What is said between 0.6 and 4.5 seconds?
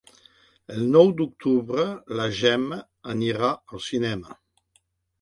El nou d'octubre na Gemma anirà al cinema.